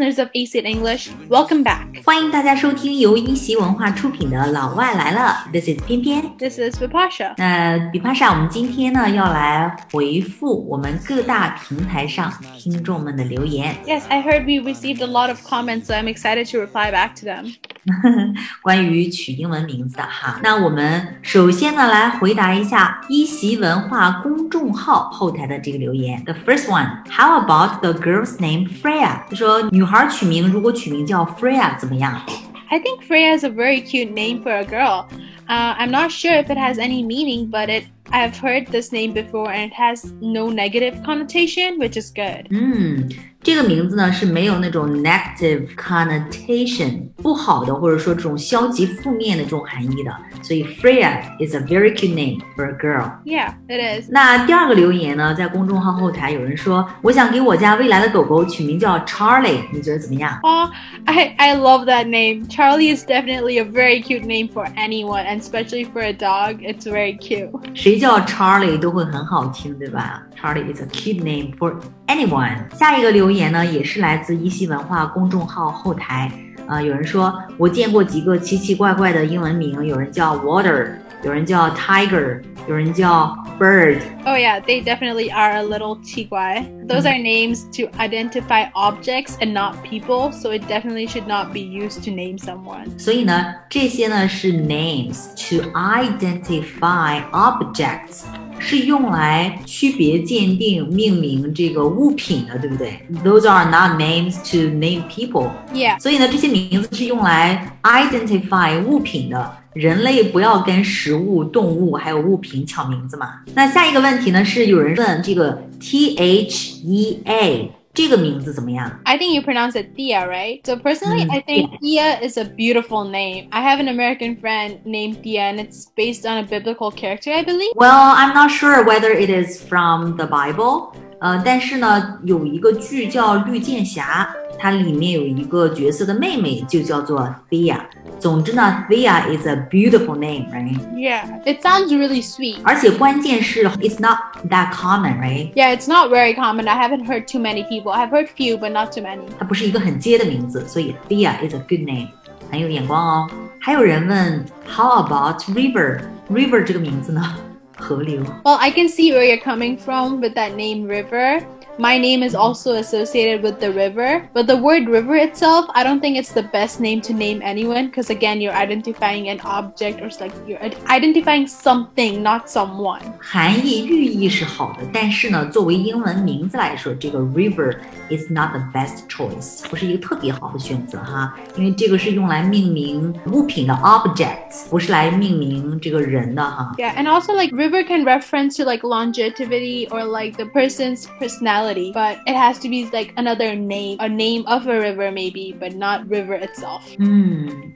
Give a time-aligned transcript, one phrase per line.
[0.00, 2.02] listeners of AC English, welcome back.
[2.04, 7.34] 欢迎大家收听由一席文化出品的《老外来了》，This is 翩翩，This is Bipasha。
[7.36, 13.76] 那 Bipasha，我们今天呢要来回复我们各大平台上听众们的留言。
[13.86, 17.26] Yes, I heard we received a lot of comments, so I'm excited to reply back to
[17.26, 17.54] them.
[18.61, 20.39] 关于取英文名字的哈。
[20.43, 26.23] 那我们首先呢来回答一下一席文化公众号后台的这个留言。
[26.25, 29.21] The first one, how about the girl's name Freya？
[29.29, 32.21] 他说女孩取名如果取名叫 Freya 怎么样？
[32.69, 35.05] I think Freya is a very cute name for a girl.
[35.47, 39.13] Uh, I'm not sure if it has any meaning, but it I've heard this name
[39.13, 42.47] before and it has no negative connotation, which is good.
[42.49, 43.07] 嗯，
[43.41, 53.11] 这个名字呢是没有那种 negative connotation 不好的，或者说这种消极负面的这种含义的，所以 Freya is a very cute name for a girl。
[53.23, 54.09] Yeah, it is.
[54.09, 60.39] 那第二个留言呢，在公众号后台有人说，我想给我家未来的狗狗取名叫 Charlie，你觉得怎么样？
[60.41, 60.67] Oh,
[61.05, 62.47] I, I love that name.
[62.49, 66.63] Charlie is definitely a very cute name for anyone, and especially for a dog.
[66.63, 67.51] It's very cute.
[67.75, 70.23] 谁叫 Charlie 都会很好听，对吧？
[70.41, 71.75] Charlie is a cute name for
[72.09, 72.57] anyone。
[72.75, 76.31] 下一个留言呢，也是来自一席文化公众号后台。
[76.67, 80.93] 呃，有人说我见过几个奇奇怪怪的英文名，有人叫 Water，
[81.23, 83.99] 有人叫 Tiger，有人叫 Bird。
[84.25, 86.65] Oh yeah, they definitely are a little chiguai.
[86.87, 91.59] Those are names to identify objects and not people, so it definitely should not be
[91.59, 92.97] used to name someone.
[92.97, 98.23] 所以呢，这些呢是 names to identify objects，
[98.60, 105.50] 是用来区别、鉴定、命名这个物品的，对不对？Those are not names to name people。
[105.72, 105.98] Yeah.
[105.98, 109.56] 所以呢，这些名字是用来 identify 物品的。
[109.72, 113.34] 人类不要跟食物、动物还有物品抢名字嘛。
[113.54, 118.91] 那下一个问题呢，是有人问这个 T H E A 这个名字怎么样？
[119.05, 120.59] I think you pronounce it Thea, right?
[120.65, 123.47] So personally, Mm, I think Thea is a beautiful name.
[123.51, 127.43] I have an American friend named Thea, and it's based on a biblical character, I
[127.43, 127.71] believe.
[127.75, 130.91] Well, I'm not sure whether it is from the Bible.
[131.19, 137.79] 呃，但是呢，有一个剧叫《绿箭侠》，它里面有一个角色的妹妹就叫做 Thea。
[138.19, 140.79] 总之呢，Thea is a beautiful name, right?
[140.93, 142.57] Yeah, it sounds really sweet.
[142.63, 144.17] 而且关键是 it's not
[144.49, 145.53] that common, right?
[145.53, 146.67] Yeah, it's not very common.
[146.67, 147.91] I haven't heard too many people.
[147.91, 149.21] I've heard few, but not too many.
[149.37, 152.07] 它不是一个很接的名字，所以 Thea is a good name，
[152.51, 153.29] 很有眼光哦。
[153.59, 157.35] 还有人问 How about River？River 这个名字呢？
[157.77, 158.23] 河流。
[158.43, 161.43] Well, I can see where you're coming from with that name River.
[161.77, 165.99] My name is also associated with the river, but the word river itself, I don't
[165.99, 170.07] think it's the best name to name anyone because again, you're identifying an object or
[170.07, 173.01] it's like you're ad- identifying something, not someone.
[173.19, 177.75] 含义寓意是好的，但是呢，作为英文名字来说，这个 river
[178.09, 186.71] is not the best choice，不是一个特别好的选择哈，因为这个是用来命名物品的 object，不是来命名这个人的哈。
[186.77, 191.58] Yeah, and also like river can reference to like longevity or like the person's personality,
[191.93, 195.73] but it has to be like another name, a name of a river maybe, but
[195.75, 196.83] not river itself.
[196.99, 197.73] 嗯，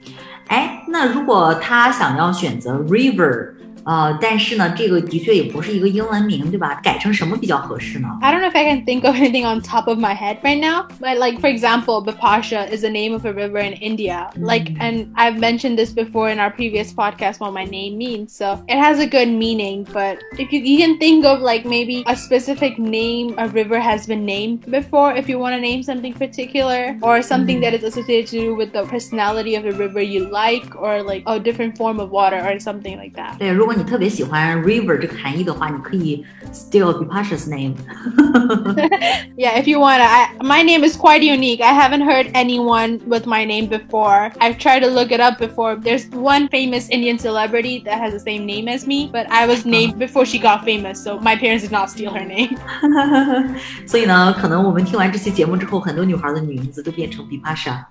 [0.48, 3.54] 哎，那如果他想要选择 river，
[3.84, 6.78] 呃，但是呢，这个的确也不是一个英文名，对吧？
[6.82, 8.08] 改成什么比较合适呢？
[8.20, 10.60] I don't know if I can think of anything on top of my head right
[10.60, 14.28] now, but like for example, Bipasha is the name of a river in India.
[14.36, 18.62] Like, and I've mentioned this before in our previous podcast what my name means, so
[18.68, 19.86] it has a good meaning.
[19.90, 24.06] But if you, you can think of like maybe a specific name a river has
[24.06, 28.28] been named before, if you want to name something particular or something that is associated
[28.32, 32.10] to with the personality of the river you like, or like a different form of
[32.10, 33.38] water or something like that.
[33.38, 37.74] 对，如果 你特别喜欢 river 这个含义的话，你可以 steal Bipasha's name。
[39.36, 41.60] Yeah, if you wanna, I, my name is quite unique.
[41.60, 44.32] I haven't heard anyone with my name before.
[44.40, 45.76] I've tried to look it up before.
[45.76, 49.64] There's one famous Indian celebrity that has the same name as me, but I was
[49.64, 52.56] named before she got famous, so my parents did not steal her name.
[53.86, 57.84] 所以呢，可能我们听完这期节目之后，很多女孩的名字都变成 Bipasha。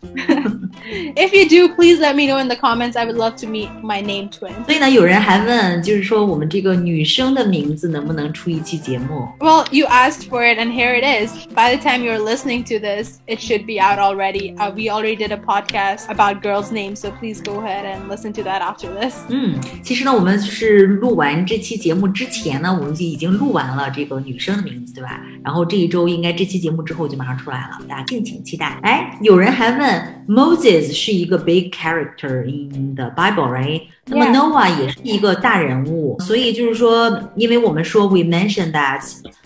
[1.15, 2.97] If you do, please let me know in the comments.
[2.97, 4.53] I would love to meet my name twin.
[4.65, 9.27] 所以呢，有人还问， 就是说我们这个女生的名字能不能出一期节目？
[9.39, 11.31] Well, you asked for it, and here it is.
[11.53, 14.55] By the time you're listening to this, it should be out already.
[14.55, 18.33] Uh, we already did a podcast about girls' names, so please go ahead and listen
[18.33, 19.15] to that after this.
[19.29, 25.21] 嗯，其实呢，我们是录完这期节目之前呢，我们就已经录完了这个女生的名字，对吧？
[25.43, 28.79] 然后这一周应该这期节目之后就马上出来了，大家敬请期待。
[28.83, 33.83] 哎，有人还问，Moses 是一个 big character in the Bible，right？
[34.05, 34.33] 那么 Yeah.
[34.33, 39.01] Noah 也是一个大人物，所以就是说，因为我们说 we mentioned that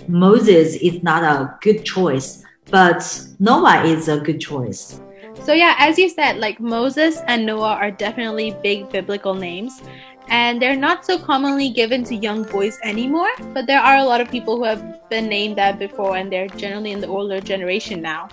[0.10, 2.44] Moses is not a good choice。
[2.72, 3.04] but
[3.40, 5.00] Noah is a good choice.
[5.46, 9.82] So yeah, as you said, like Moses and Noah are definitely big biblical names.
[10.30, 14.22] And they're not so commonly given to young boys anymore, but there are a lot
[14.22, 18.02] of people who have been named that before, and they're generally in the older generation
[18.02, 18.30] now.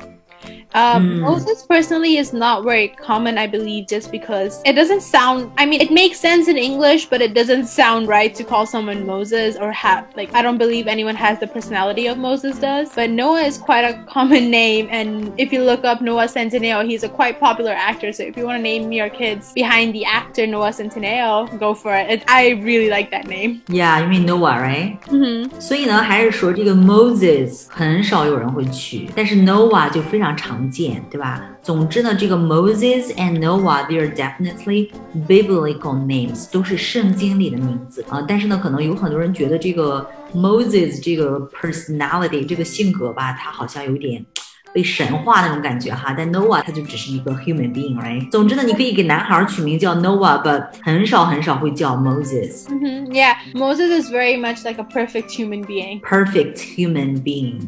[0.73, 1.21] Um, mm.
[1.21, 5.53] Moses personally is not very common, I believe, just because it doesn't sound.
[5.59, 9.05] I mean, it makes sense in English, but it doesn't sound right to call someone
[9.05, 10.33] Moses or have like.
[10.33, 12.89] I don't believe anyone has the personality of Moses does.
[12.95, 17.03] But Noah is quite a common name, and if you look up Noah Centineo, he's
[17.03, 18.13] a quite popular actor.
[18.13, 21.95] So if you want to name your kids behind the actor Noah Centineo, go for
[21.95, 22.09] it.
[22.11, 23.63] it I really like that name.
[23.69, 24.97] Yeah, you mean Noah, right?
[25.11, 25.61] 嗯哼。
[25.61, 30.37] 所以呢，还是说这个 Moses 很少有人会取，但是 Noah 就非常 常。
[30.71, 31.43] 见，对吧？
[31.63, 34.91] 总之呢，这个 Moses and Noah they are definitely
[35.27, 38.25] biblical names，都是圣经里的名字啊。
[38.27, 44.25] 但是呢，可能有很多人觉得这个 Moses 这个 personality 这个性格吧，他好像有点。
[44.73, 48.31] 被神化那种感觉哈，但 Noah 他就只是一个 human being，right？
[48.31, 52.67] 总之呢，你可以给男孩取名叫 Noah，but 很少很少会叫 Moses。
[52.71, 57.63] 嗯哼，Yeah，Moses is very much like a perfect human being。Perfect human being。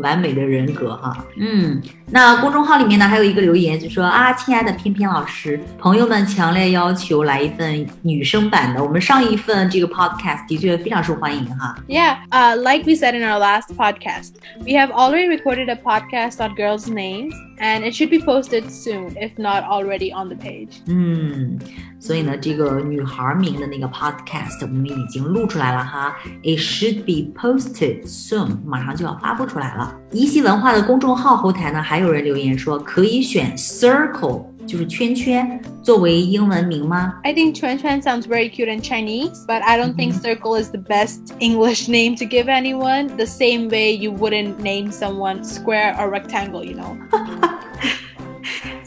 [0.00, 11.76] 完美的人格哈，嗯，那公众号里面呢还有一个留言就说啊，亲爱的偏偏老师，朋友们强烈要求来一份女生版的，我们上一份这个 podcast 的确非常受欢迎哈。
[11.88, 16.54] Yeah, uh, like we said in our last podcast, we have already recorded a podcast on
[16.54, 17.32] girls' names.
[17.59, 20.81] and it should be posted soon, if not already on the page.
[20.87, 21.59] 嗯，
[21.99, 29.95] 所以呢，这个女孩名的那个 podcast 我们已经录出来了哈，it should be posted soon，马上就要发布出来了。
[30.11, 34.45] 一席文化的公众号后台呢，还有人留言说可以选 circle。
[34.67, 37.15] 就是圈圈作为英文名吗？
[37.23, 40.21] I think 圈圈 sounds very cute in Chinese, but I don't think mm-hmm.
[40.21, 43.07] circle is the best English name to give anyone.
[43.17, 46.95] The same way you wouldn't name someone square or rectangle, you know.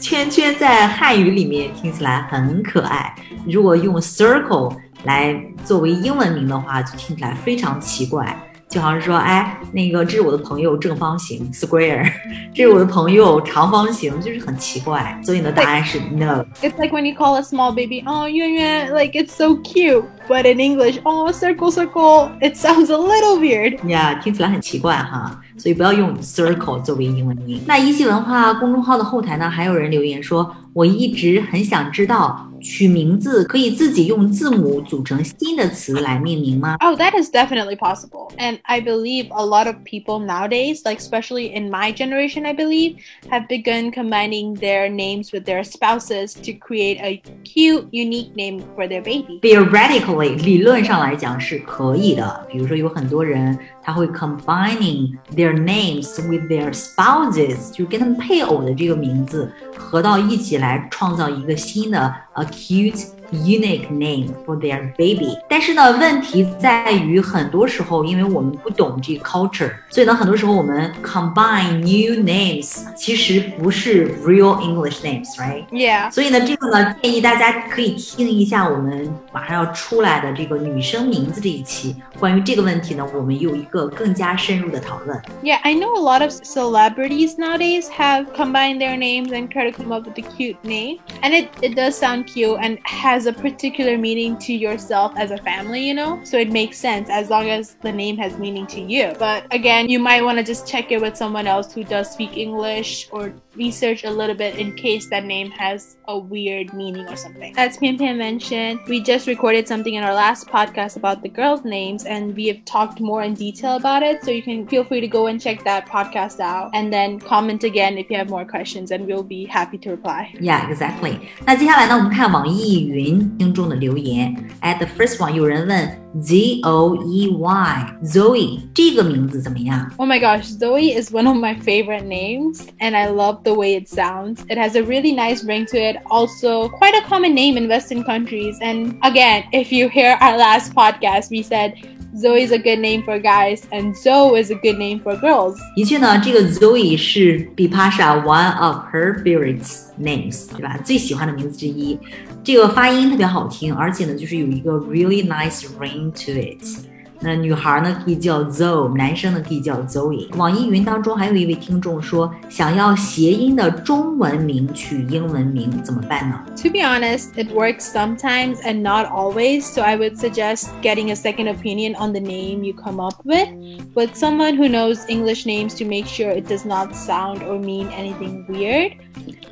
[0.08, 3.14] 圈圈在汉语里面听起来很可爱，
[3.46, 4.74] 如果用 circle
[5.04, 8.34] 来作为英文名的话，就听起来非常奇怪。
[8.68, 12.06] 就好像说，哎，那个这是我的朋友正方形 square，
[12.54, 15.18] 这是我的朋友长方形，就是很奇怪。
[15.24, 16.44] 所以你的，答案是 no。
[16.60, 20.04] It's like when you call a small baby, oh, 圆圆 like it's so cute.
[20.28, 23.78] But in English, oh, circle, circle, it sounds a little weird.
[23.80, 27.62] Yeah，听起来很奇怪哈，所以不要用 circle 作为英文名。
[27.66, 32.47] 那一席文化公众号的后台呢，还有人留言说，我一直很想知道。
[32.61, 36.77] 取名字可以自己用字母组成新的词来命名吗？
[36.79, 38.31] Oh, that is definitely possible.
[38.37, 42.97] And I believe a lot of people nowadays, like especially in my generation, I believe,
[43.29, 48.87] have begun combining their names with their spouses to create a cute, unique name for
[48.87, 49.39] their baby.
[49.41, 52.47] Theoretically，理论上来讲是可以的。
[52.49, 63.17] 比如说有很多人他会 combining their names with their spouses，就是跟他们配偶的这个名字合到一起来创造一个新的 a Cute。
[63.31, 65.37] unique name for their baby。
[65.49, 76.11] 但是呢，问题在于很多时候，因为我们不懂这个 culture，所以呢，很多时候我们 combine new names，其实不是 real English names，right？Yeah。
[76.11, 81.95] 所以呢，这个呢，建议大家可以听一下我们马上要出来的这个女生名字这一期。
[82.19, 85.19] 关于这个问题呢，我们有一个更加深入的讨论。
[85.41, 89.91] Yeah, I know a lot of celebrities nowadays have combined their names and try to come
[89.91, 93.33] up with a cute name, and it it does sound cute and has has a
[93.33, 96.21] particular meaning to yourself as a family, you know?
[96.23, 99.13] So it makes sense as long as the name has meaning to you.
[99.19, 102.37] But again, you might want to just check it with someone else who does speak
[102.37, 107.15] English or research a little bit in case that name has a weird meaning or
[107.15, 107.53] something.
[107.57, 111.63] As Pian Pian mentioned, we just recorded something in our last podcast about the girls'
[111.63, 114.23] names and we have talked more in detail about it.
[114.23, 117.63] So you can feel free to go and check that podcast out and then comment
[117.63, 120.33] again if you have more questions and we'll be happy to reply.
[120.39, 121.19] Yeah, exactly.
[121.45, 124.36] 那接下来呢，我们看网易云 您听众的留言。
[124.60, 129.91] At the first one，有人问 Z O E Y Zoe 这个名字怎么样？
[129.97, 133.87] Oh my gosh, Zoe is one of my favorite names, and I love the way it
[133.87, 134.41] sounds.
[134.47, 135.97] It has a really nice ring to it.
[136.09, 138.57] Also, quite a common name in Western countries.
[138.61, 141.73] And again, if you hear our last podcast, we said
[142.15, 145.57] Zoe is a good name for guys, and Zoe is a good name for girls.
[145.75, 150.77] 的确呢，这个 Zoe 是 Bipasha one of her favorites names，对吧？
[150.85, 151.97] 最喜欢的名字之一。
[152.43, 156.87] 这个发音特别好听，而且呢，就是有一个 really nice ring to it。
[157.25, 160.27] 那女孩呢可以叫 Zoe，男生呢可以叫 Zoe。
[160.35, 166.43] 网易云当中还有一位听众说，想要谐音的中文名取英文名怎么办呢？
[166.57, 169.61] To be honest, it works sometimes and not always.
[169.61, 173.47] So I would suggest getting a second opinion on the name you come up with,
[173.95, 177.87] with someone who knows English names to make sure it does not sound or mean
[177.97, 178.97] anything weird.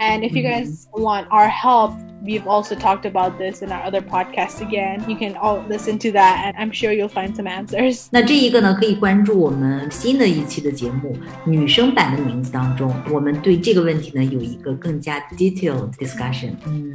[0.01, 1.93] And if you guys want our help
[2.25, 5.03] we've also talked about this in our other podcast again.
[5.07, 8.07] You can all listen to that, and I'm sure you'll find some answers.
[8.11, 16.51] 那这一个呢，可以关注我们新的一期的节目女生版的名字当中，我们对这个问题呢有一个更加 detailed discussion。
[16.67, 16.93] 嗯，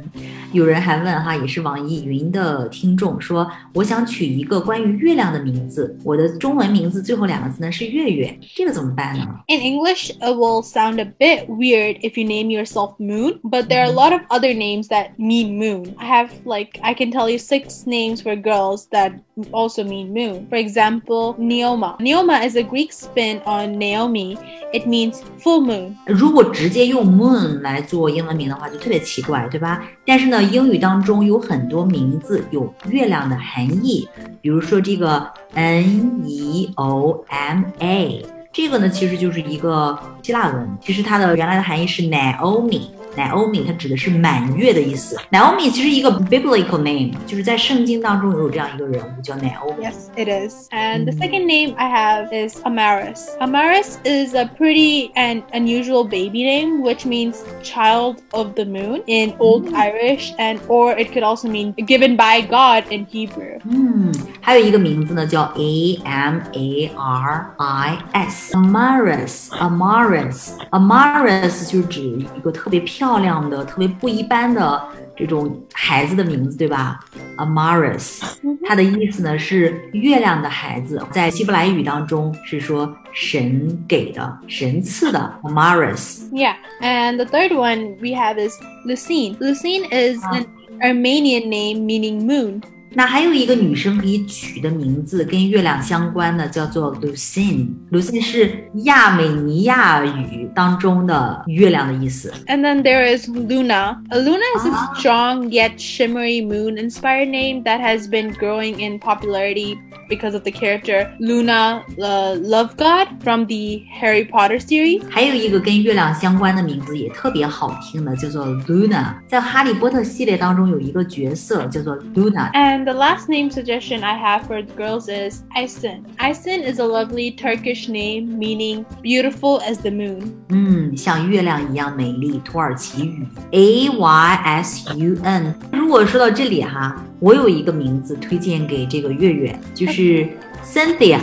[0.53, 9.25] 有人还问哈，也是网易云的听众说，我想取一个关于月亮的名字，我的中文名字最后两个字呢是月月，这个怎么办呢？
[9.47, 13.89] In English, it will sound a bit weird if you name yourself Moon, but there are
[13.89, 15.95] a lot of other names that mean moon.
[15.97, 19.13] I have like I can tell you six names for girls that
[19.51, 20.47] also mean moon.
[20.49, 21.97] For example, Neoma.
[21.99, 24.37] Neoma is a Greek spin on Naomi.
[24.73, 25.95] It means full moon.
[26.05, 29.81] 如果直接用 moon 来做英文名的话，就特别奇怪，对吧？
[30.05, 34.07] 但是呢，英语当中有很多名字有月亮的含义，
[34.41, 42.87] 比如说这个 N E O M A，这个呢其实就是一个希腊文，其实它的原来的含义是 Naomi。
[43.15, 45.17] Naomi 它指的是满月的意思。
[45.31, 50.67] Naomi 其实一个 biblical name，就是在圣经当中有这样一个人物叫 Naomi。Yes, it is.
[50.69, 53.37] And the second name I have is Amaris.
[53.39, 59.33] Amaris is a pretty and unusual baby name, which means child of the moon in
[59.39, 59.73] Old mm.
[59.73, 63.59] Irish, and or it could also mean given by God in Hebrew.
[63.65, 68.55] 嗯，还有一个名字呢叫 A M A R I S.
[68.55, 72.01] Amaris, Amaris, Amaris 就是指
[72.35, 74.81] 一个特别漂 漂亮的、特别不一般的
[75.15, 76.99] 这种孩子的名字，对吧？
[77.37, 78.21] Amaris，
[78.65, 85.39] 它的意思呢是月亮的孩子，在希伯来语当中是说神给的、神赐的。
[85.43, 88.53] Amaris。Yeah, and the third one we have is
[88.85, 89.37] Lucine.
[89.37, 90.45] Lucine is an
[90.81, 92.61] Armenian name meaning moon.
[92.94, 97.68] 那还有一个女生可以取的名字跟月亮相关的，叫做 Lucine。
[97.90, 102.32] Lucine 是亚美尼亚语当中的月亮的意思。
[102.46, 103.96] And then there is Luna.
[104.10, 109.76] A Luna is a strong yet shimmery moon-inspired name that has been growing in popularity
[110.08, 115.02] because of the character Luna, the Lovegood from the Harry Potter series.
[115.08, 119.14] 还有一个跟月亮相关的名字也特别好听的，叫做 Luna。
[119.26, 122.52] 在哈利波特系列当中有一个角色叫做 Luna。
[122.52, 126.16] And and the last name suggestion I have for girls is Aysun.
[126.16, 130.20] Aysun is a lovely Turkish name meaning beautiful as the moon.
[130.48, 135.54] Hmm, 嗯，像月亮一样美丽，土耳其语 A Y S U N。
[135.70, 140.28] 如果说到这里哈，我有一个名字推荐给这个月月，就是
[140.64, 141.20] Cynthia。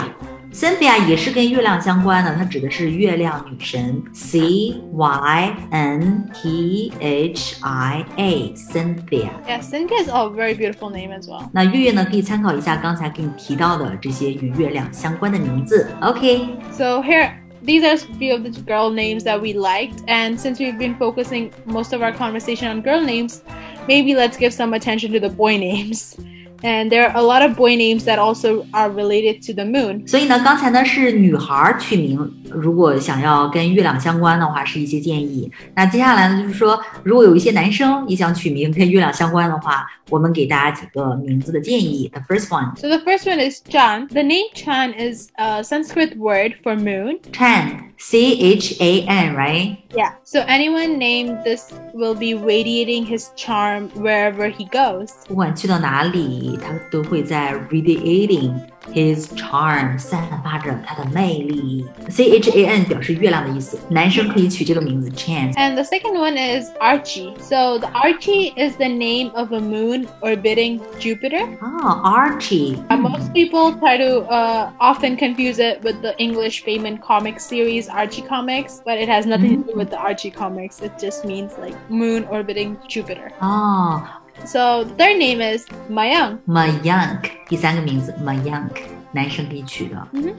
[0.53, 11.13] Cynthia 也是跟月亮相关的，它指的是月亮女神，C Y N T H I A Cynthia。Yeah, Cynthia is a very beautiful name
[11.13, 11.49] as well.
[11.53, 15.89] 那月月呢，可以参考一下刚才给你提到的这些与月亮相关的名字。
[16.01, 17.33] OK。So here.
[17.67, 20.99] These are a few of the girl names that we liked, and since we've been
[20.99, 23.41] focusing most of our conversation on girl names,
[23.89, 26.15] maybe let's give some attention to the boy names.
[26.63, 30.07] And there are a lot of boy names that also are related to the moon.
[30.07, 32.19] 所以呢，刚才呢是女孩取名，
[32.51, 35.51] 如果想要跟月亮相关的话，是一些建议。
[35.75, 42.11] 那接下来呢，就是说，如果有一些男生也想取名跟月亮相关的话，我们给大家几个名字的建议。
[42.13, 42.77] The first one.
[42.77, 44.09] So the first one is Chan.
[44.09, 47.19] The name Chan is a Sanskrit word for moon.
[47.33, 47.93] Chan.
[47.97, 49.79] C H A N, right?
[49.95, 50.15] Yeah.
[50.25, 55.11] So anyone named this will be radiating his charm wherever he goes.
[55.29, 58.53] 不管去到哪里，他都会在 radiating
[58.93, 61.87] his charm 散发着他的魅力。
[62.09, 67.35] C H A N 表示月亮的意思，男生可以取这个名字 Chance。And the second one is Archie.
[67.41, 71.59] So the Archie is the name of a moon orbiting Jupiter.
[71.63, 72.79] Oh, Archie.
[72.89, 77.89] And most people try to uh, often confuse it with the English famous comic series
[77.89, 80.81] Archie Comics, but it has nothing to do with the Archie comics.
[80.81, 83.33] It just means like moon orbiting Jupiter.
[83.41, 84.05] Oh,
[84.46, 86.40] So their name is Mayank.
[86.48, 88.82] Mayank，第三个名字 Mayank，
[89.12, 90.08] 男生给取的。
[90.14, 90.34] Mm -hmm.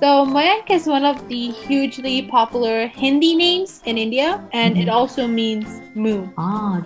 [0.00, 4.82] So Mayank is one of the hugely popular Hindi names in India, and mm -hmm.
[4.82, 4.90] it mm-hmm.
[4.90, 6.30] also means moon.
[6.36, 6.80] Ah,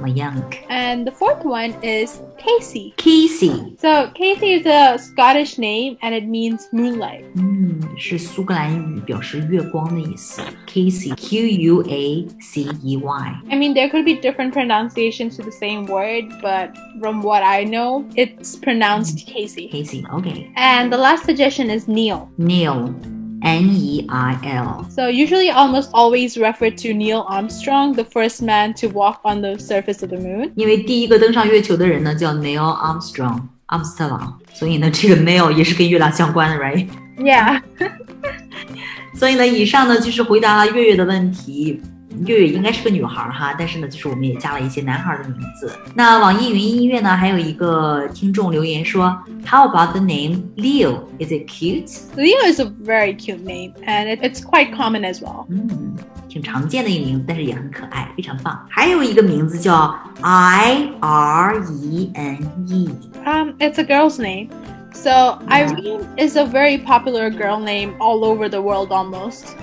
[0.00, 0.56] Mayank.
[0.68, 2.94] And the fourth one is Casey.
[2.96, 3.76] Casey.
[3.78, 7.24] So Casey is a Scottish name and it means moonlight.
[7.36, 10.42] 嗯， 是苏格兰语，表示月光的意思。
[10.66, 13.34] Casey, Q U A C E Y.
[13.50, 17.64] I mean, there could be different pronunciations to the same word, but from what I
[17.64, 19.68] know, it's pronounced Casey.
[19.68, 20.50] Casey, okay.
[20.56, 22.28] And the last suggestion is Neil.
[22.36, 22.94] Neil,
[23.42, 24.86] N E I L.
[24.90, 29.58] So usually almost always refer to Neil Armstrong, the first man to walk on the
[29.58, 30.50] surface of the moon.
[30.56, 36.86] 因为第一个登上月球的人呢叫 Neil Armstrong，阿姆斯特朗，所以呢这个 Neil 也是跟月亮相关的，right？
[37.18, 37.60] Yeah.
[39.14, 41.80] 所以呢，以上呢就是回答了月月的问题。
[42.26, 45.72] 月月应该是个女孩儿哈，但是呢，就是我们也加了一些男孩儿的名字。
[45.94, 51.00] 那网易云音乐呢，还有一个听众留言说，How about the name Leo?
[51.18, 51.90] Is it cute?
[52.16, 55.46] Leo is a very cute name, and it, it's quite common as well.
[55.48, 55.96] 嗯，
[56.28, 58.64] 挺常见的一个名字，但是也很可爱，非常棒。
[58.70, 62.88] 还有一个名字叫 I R E N E，
[63.24, 64.50] Um, it's a girl's name.
[64.92, 69.56] So Irene is a very popular girl name all over the world almost.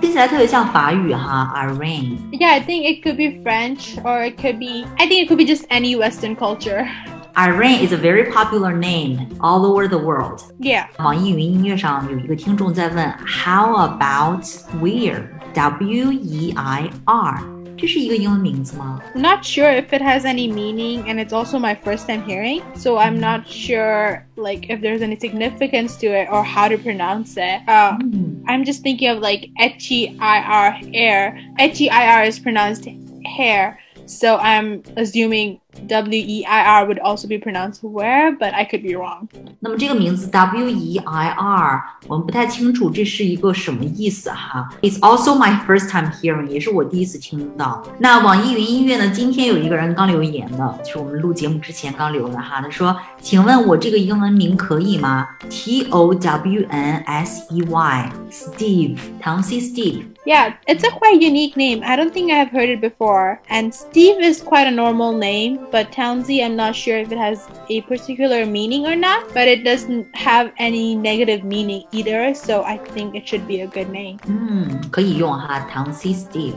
[0.00, 2.16] 听起来特别像法语哈，Irene。
[2.32, 5.38] Yeah, I think it could be French or it could be I think it could
[5.38, 6.88] be just any Western culture.
[7.34, 10.42] Irene is a very popular name all over the world.
[10.58, 10.86] Yeah.
[10.98, 14.44] 网易云音乐上有一个听众在问，How about
[14.82, 15.22] Weir?
[15.54, 17.42] W E I R，
[17.76, 19.00] 这是一个英文名字吗？
[19.14, 22.62] I'm not sure if it has any meaning and it's also my first time hearing.
[22.76, 27.36] So I'm not sure like if there's any significance to it or how to pronounce
[27.36, 27.62] it.
[27.66, 31.38] Uh, 嗯 I'm just thinking of like H E I R hair.
[31.58, 32.88] H E I R is pronounced
[33.24, 33.78] hair.
[34.06, 38.82] So I'm assuming W E I R would also be pronounced where, but I could
[38.82, 39.28] be wrong.
[39.60, 44.68] 那么这个名字 W E I R，我们不太清楚这是一个什么意思哈。
[44.82, 47.82] It's also my first time hearing，也是我第一次听到。
[47.98, 49.08] 那网易云音乐呢？
[49.08, 52.60] 今天有一个人刚留言的，就是我们录节目之前刚留的哈。
[52.60, 55.26] 他说：“请问我这个英文名可以吗？
[55.48, 60.02] T O W N S E Y，Steve，唐西 Steve。
[60.24, 61.82] Yeah, it's a quite unique name.
[61.82, 63.40] I don't think I've heard it before.
[63.48, 67.40] And Steve is quite a normal name, but Townsy, I'm not sure if it has
[67.68, 72.78] a particular meaning or not, but it doesn't have any negative meaning either, so I
[72.94, 74.18] think it should be a good name.
[74.26, 76.54] 嗯，可以用哈，唐西 Steve，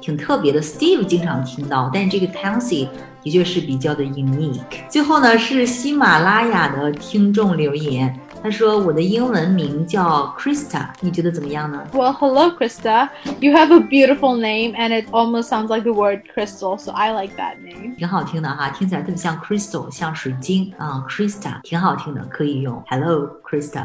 [0.00, 0.60] 挺特别的。
[0.60, 2.88] Steve 经常听到，但是这个 Tansy
[3.22, 4.88] 的确是比较的 unique。
[4.88, 11.82] 最后呢，是喜马拉雅的听众留言， 他说我的英文名叫 Krista，你觉得怎么样呢？
[11.92, 13.08] Well, hello, Krista.
[13.40, 17.12] You have a beautiful name, and it almost sounds like the word crystal, so I
[17.12, 17.96] like that name.
[17.96, 22.82] 挺好听的哈，听起来特别像 crystal，像水晶啊、c r y s t a 挺好听的，可以用。
[22.88, 23.84] Hello Krista。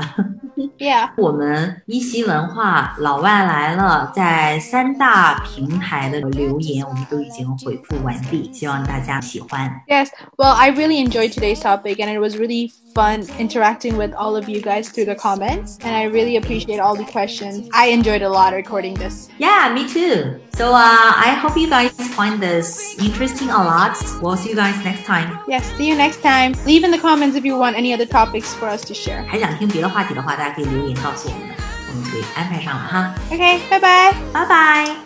[0.78, 1.10] Yeah.
[1.18, 9.82] 我们一席文化老外来了，在三大平台的留言我们都已经回复完毕，希望大家喜欢。
[9.88, 14.36] Yes, well, I really enjoyed today's topic, and it was really fun interacting with all
[14.36, 17.68] of you guys through the comments, and I really appreciate all the questions.
[17.72, 19.30] I enjoyed a lot recording this.
[19.40, 20.40] Yeah, me too.
[20.56, 23.98] So uh, I hope you guys find this interesting a lot.
[24.22, 25.40] We'll see you guys next time.
[25.48, 26.56] Yes, see you next time.
[26.66, 29.24] Leave in the comments if you want any other topics for us to share.
[29.28, 31.49] 还想听别的话题的话，大家 可以留言告诉我们，
[31.89, 33.15] 我们可以安排上了哈。
[33.31, 33.61] Bye.
[33.71, 34.97] 拜拜。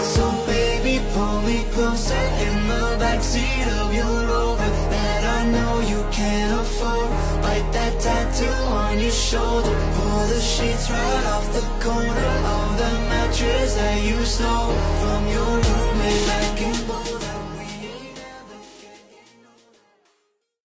[0.03, 6.03] So baby, pull me closer in the backseat of your Rover that I know you
[6.11, 7.09] can't afford.
[7.41, 9.73] Bite that tattoo on your shoulder.
[9.95, 15.45] Pull the sheets right off the corner of the mattress that you stole from your
[15.45, 15.89] room.